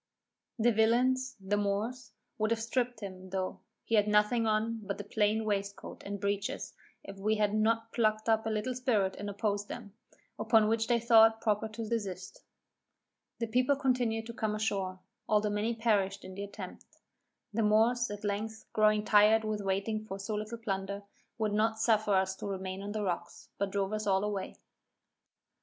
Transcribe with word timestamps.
The 0.57 0.71
villains, 0.71 1.35
(the 1.39 1.57
Moors), 1.57 2.11
would 2.39 2.49
have 2.49 2.63
stripped 2.63 3.01
him, 3.01 3.29
though, 3.29 3.59
he 3.83 3.93
had 3.93 4.07
nothing 4.07 4.47
on 4.47 4.79
but 4.81 4.99
a 4.99 5.03
plain 5.03 5.45
waistcoat 5.45 6.01
and 6.03 6.19
breeches, 6.19 6.73
if 7.03 7.19
we 7.19 7.35
had 7.35 7.53
not 7.53 7.93
plucked 7.93 8.27
up 8.27 8.47
a 8.47 8.49
little 8.49 8.73
spirit 8.73 9.15
and 9.17 9.29
opposed 9.29 9.67
them; 9.67 9.93
upon 10.39 10.67
which 10.67 10.87
they 10.87 10.99
thought 10.99 11.39
proper 11.39 11.67
to 11.67 11.87
desist. 11.87 12.43
The 13.37 13.45
people 13.45 13.75
continued 13.75 14.25
to 14.25 14.33
come 14.33 14.55
ashore, 14.55 15.01
though 15.29 15.51
many 15.51 15.75
perished 15.75 16.25
in 16.25 16.33
the 16.33 16.45
attempt. 16.45 16.83
The 17.53 17.61
Moors, 17.61 18.09
at 18.09 18.23
length, 18.23 18.65
growing 18.73 19.05
tired 19.05 19.43
with 19.43 19.61
waiting 19.61 20.03
for 20.07 20.17
so 20.17 20.33
little 20.33 20.57
plunder, 20.57 21.03
would 21.37 21.53
not 21.53 21.79
suffer 21.79 22.15
us 22.15 22.35
to 22.37 22.47
remain 22.47 22.81
on 22.81 22.93
the 22.93 23.03
rocks, 23.03 23.49
but 23.59 23.69
drove 23.69 23.93
us 23.93 24.07
all 24.07 24.23
away. 24.23 24.55